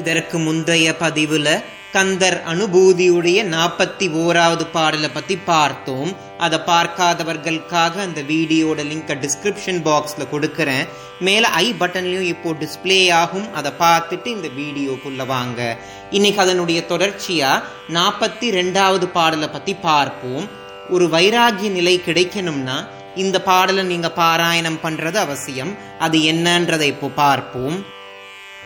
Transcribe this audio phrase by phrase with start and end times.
[0.00, 1.48] இதற்கு முந்தைய பதிவுல
[1.94, 6.10] கந்தர் அனுபூதியுடைய நாற்பத்தி ஓராவது பாடலை பத்தி பார்த்தோம்.
[6.38, 10.84] அதை பார்க்காதவர்களுக்காக அந்த வீடியோட லிங்கை டிஸ்கிரிப்ஷன் பாக்ஸ்ல கொடுக்கறேன்.
[11.20, 13.46] மேல ஐ பட்டன்லயும் இப்போ டிஸ்ப்ளே ஆகும்.
[13.54, 15.78] அதை பார்த்துட்டு இந்த வீடியோக்குள்ள வாங்க.
[16.10, 20.46] இன்னைக்கு அதனுடைய தொடர்ச்சியா நாற்பத்தி ரெண்டாவது பாடலை பத்தி பார்ப்போம்.
[20.90, 22.78] ஒரு வைராகிய நிலை கிடைக்கணும்னா
[23.14, 25.74] இந்த பாடலை நீங்க பாராயணம் பண்றது அவசியம்.
[25.98, 27.76] அது என்னன்றதை இப்போ பார்ப்போம்.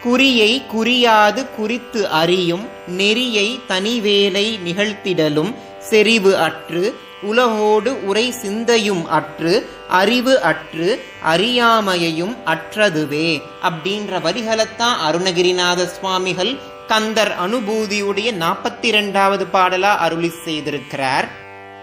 [0.04, 11.04] குறியை குறியாது குறித்து அறியும் நெறியை தனிவேலை நிகழ்த்திடலும் செறிவு அற்று உலகோடு உரை சிந்தையும் அற்று அறிவு அற்று
[11.23, 13.43] அறியாமையையும் அற்றதுவே.
[13.62, 21.28] அப்படின்ற வரிகளைத்தான் அருணகிரிநாத சுவாமிகள் கந்தர் அனுபூதியுடைய நாற்பத்தி இரண்டாவது பாடலா அருளி செய்திருக்கிறார்.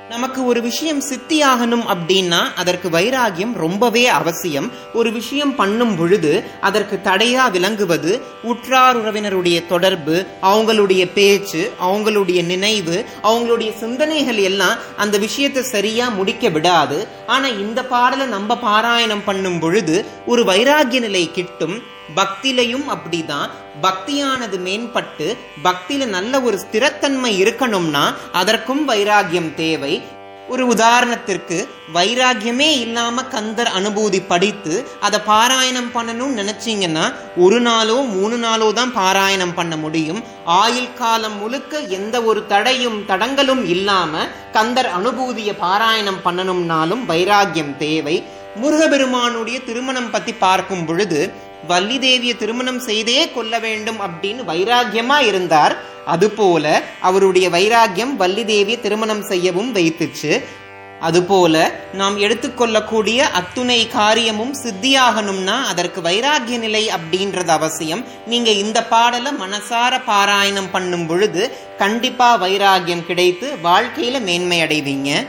[0.09, 4.71] நமக்கு ஒரு விஷயம் சித்தியாகணும் அப்படின்னா அதற்கு வைராகியம் ரொம்பவே அவசியம்.
[4.93, 13.73] ஒரு விஷயம் பண்ணும் பொழுது அதற்கு தடையா விளங்குவது உற்றார் உறவினருடைய தொடர்பு அவங்களுடைய பேச்சு அவங்களுடைய நினைவு அவங்களுடைய
[13.75, 17.07] சிந்தனைகள் எல்லாம் அந்த விஷயத்தை சரியா முடிக்க விடாது.
[17.27, 23.49] ஆனா இந்த பாடலை நம்ம பாராயணம் பண்ணும் பொழுது ஒரு வைராகிய நிலை கிட்டும் பக்திலையும் அப்படிதான்.
[23.81, 30.01] பக்தியானது மேம்பட்டு பக்தியில நல்ல ஒரு ஸ்திரத்தன்மை இருக்கணும்னா அதற்கும் வைராகியம் தேவை.
[30.49, 38.71] ஒரு உதாரணத்திற்கு வைராகியமே இல்லாம கந்தர் அனுபூதி படித்து அதை பாராயணம் பண்ணணும்னு நினைச்சீங்கன்னா ஒரு நாளோ மூணு நாளோ
[38.71, 40.23] தான் பாராயணம் பண்ண முடியும்.
[40.45, 48.23] ஆயுள் காலம் முழுக்க எந்த ஒரு தடையும் தடங்களும் இல்லாம கந்தர் அனுபூதியை பாராயணம் பண்ணணும்னாலும் வைராகியம் தேவை.
[48.55, 51.33] முருகபெருமானுடைய திருமணம் பத்தி பார்க்கும் பொழுது
[51.67, 55.75] வள்ளி தேவியை திருமணம் செய்தே கொள்ள வேண்டும் அப்படின்னு வைராகியமா இருந்தார்.
[56.05, 60.43] அதுபோல அவருடைய வைராகியம் வள்ளி தேவியை திருமணம் செய்யவும் வைத்துச்சு.
[60.99, 68.05] அதுபோல நாம் எடுத்துக்கொள்ளக்கூடிய அத்துணை காரியமும் சித்தியாகணும்னா அதற்கு வைராகிய நிலை அப்படின்றது அவசியம்.
[68.27, 75.25] நீங்க இந்த பாடலை மனசார பாராயணம் பண்ணும் பொழுது கண்டிப்பா வைராகியம் கிடைத்து வாழ்க்கையில மேன்மை அடைவீங்க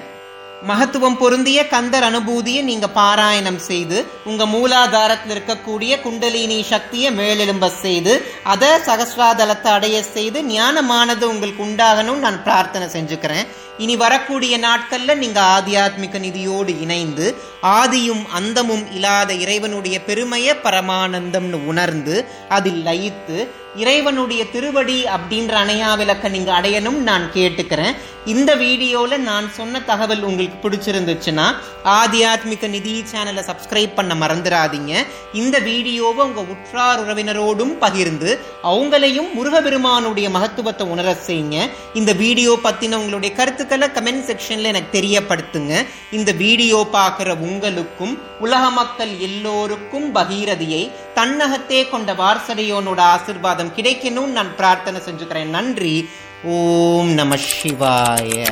[0.63, 8.69] மகத்துவம் பொருந்திய கந்தர் அனுபூதியை நீங்க பாராயணம் செய்து உங்க மூலாதாரத்தில் இருக்கக்கூடிய குண்டலினி சக்தியை மேலெலும்ப செய்து அதை
[8.69, 13.47] சகசிராதலத்தை அடைய செய்து ஞானமானது உங்களுக்கு உண்டாகணும் நான் பிரார்த்தனை செஞ்சுக்கிறேன்.
[13.79, 22.83] இனி வரக்கூடிய நாட்கள்ல நீங்க ஆத்தியாத்மிக நிதியோடு இணைந்து ஆதியும் அந்தமும் இல்லாத இறைவனுடைய பெருமைய பரமானந்தம்னு உணர்ந்து அதில்
[22.87, 27.95] லயித்து இறைவனுடைய திருவடி அப்படின்ற அணையா விளக்க நீங்க அடையணும் நான் கேட்டுக்கிறேன்.
[28.25, 31.47] இந்த வீடியோல நான் சொன்ன தகவல் உங்களுக்கு பிடிச்சிருந்துச்சுன்னா
[31.85, 34.93] ஆத்தியாத்மிக நிதி சேனலை சப்ஸ்கிரைப் பண்ண மறந்துடாதீங்க.
[35.33, 38.31] இந்த வீடியோவை உங்க உற்றார் உறவினரோடும் பகிர்ந்து
[38.63, 41.59] அவங்களையும் முருகபெருமானுடைய மகத்துவத்தை உணர செய்யுங்க.
[41.95, 45.87] இந்த வீடியோ பற்றின உங்களுடைய கருத்துக்களை கமெண்ட் செக்ஷனில் எனக்கு தெரியப்படுத்துங்க.
[46.11, 55.01] இந்த வீடியோ பார்க்குற உங்களுக்கும் உலக மக்கள் எல்லோருக்கும் பகீரதியை தன்னகத்தே கொண்ட வாரசடையோனோட ஆசிர்வாதம் கிடைக்கணும்னு நான் பிரார்த்தனை
[55.01, 55.55] செஞ்சுக்கிறேன்.
[55.59, 56.09] நன்றி.
[56.45, 58.45] ஓம் நம சிவாய.